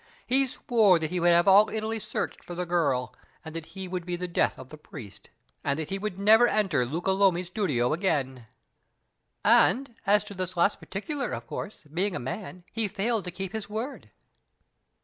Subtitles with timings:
[0.25, 3.13] He swore that he would have all Italy searched for the girl,
[3.43, 5.29] that he would be the death of the priest,
[5.63, 8.47] and that he would never enter Luca Lomi's studio again"
[9.45, 13.53] "And, as to this last particular, of course, being a man, he failed to keep
[13.53, 14.09] his word?"